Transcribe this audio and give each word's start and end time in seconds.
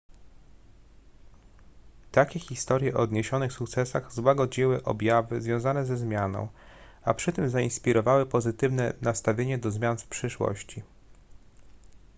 takie 2.11 2.39
historie 2.39 2.93
o 2.93 2.99
odniesionych 2.99 3.53
sukcesach 3.53 4.13
złagodziły 4.13 4.83
obawy 4.83 5.41
związane 5.41 5.85
ze 5.85 5.97
zmianą 5.97 6.47
a 7.03 7.13
przy 7.13 7.33
tym 7.33 7.49
zainspirowały 7.49 8.25
pozytywne 8.25 8.93
nastawienie 9.01 9.57
do 9.57 9.71
zmian 9.71 9.97
w 9.97 10.07
przyszłości 10.07 10.83